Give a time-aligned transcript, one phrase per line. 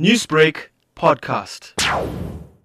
[0.00, 1.74] Newsbreak podcast.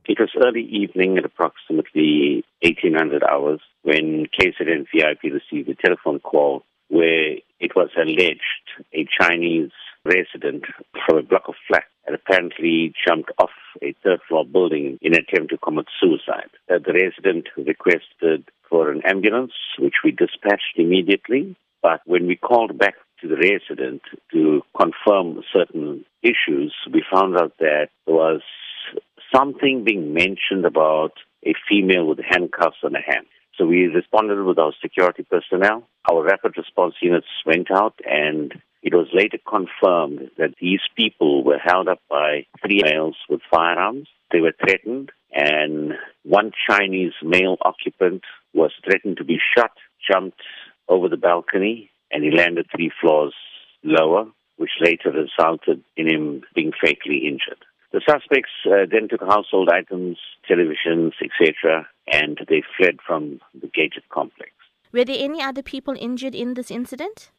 [0.05, 6.63] It was early evening at approximately 1800 hours when KZN VIP received a telephone call
[6.87, 8.41] where it was alleged
[8.95, 9.69] a Chinese
[10.03, 10.63] resident
[11.05, 13.51] from a block of flats had apparently jumped off
[13.83, 16.49] a third floor building in an attempt to commit suicide.
[16.67, 21.55] Uh, the resident requested for an ambulance, which we dispatched immediately.
[21.83, 24.01] But when we called back to the resident
[24.31, 28.41] to confirm certain issues, we found out that there was
[29.33, 31.13] something being mentioned about
[31.45, 33.25] a female with handcuffs on her hand.
[33.57, 35.87] So we responded with our security personnel.
[36.09, 41.57] Our rapid response units went out and it was later confirmed that these people were
[41.57, 44.07] held up by three males with firearms.
[44.31, 48.23] They were threatened and one Chinese male occupant
[48.53, 49.71] was threatened to be shot,
[50.09, 50.41] jumped
[50.87, 53.33] over the balcony and he landed three floors
[53.83, 54.25] lower,
[54.57, 57.63] which later resulted in him being fatally injured.
[57.91, 60.17] The suspects uh, then took household items,
[60.47, 64.51] televisions, etc., and they fled from the gated complex.
[64.91, 67.31] Were there any other people injured in this incident?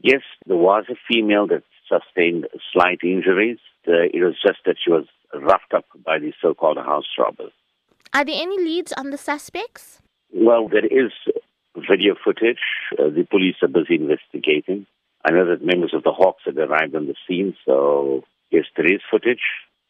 [0.00, 3.58] Yes, there was a female that sustained slight injuries.
[3.86, 7.52] Uh, it was just that she was roughed up by the so-called house robbers.
[8.12, 10.00] Are there any leads on the suspects?
[10.34, 11.12] Well, there is
[11.76, 12.60] video footage.
[12.98, 14.86] Uh, the police are busy investigating.
[15.24, 18.92] I know that members of the Hawks have arrived on the scene, so yes, there
[18.92, 19.42] is footage.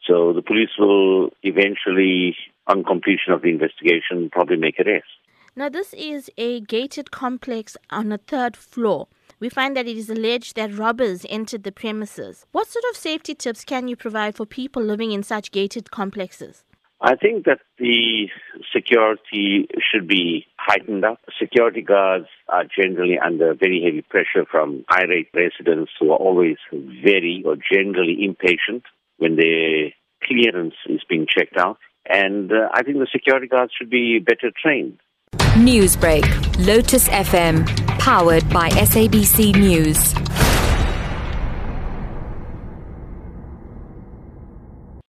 [0.07, 2.35] So the police will eventually,
[2.67, 5.09] on completion of the investigation, probably make arrests.
[5.55, 9.07] Now, this is a gated complex on a third floor.
[9.39, 12.45] We find that it is alleged that robbers entered the premises.
[12.51, 16.63] What sort of safety tips can you provide for people living in such gated complexes?
[17.01, 18.29] I think that the
[18.73, 21.19] security should be heightened up.
[21.39, 27.43] Security guards are generally under very heavy pressure from irate residents who are always very
[27.45, 28.83] or generally impatient
[29.17, 29.91] when their
[30.23, 31.77] clearance is being checked out.
[32.07, 34.99] And uh, I think the security guards should be better trained.
[35.55, 36.25] Newsbreak,
[36.65, 37.65] Lotus FM,
[37.99, 40.13] powered by SABC News.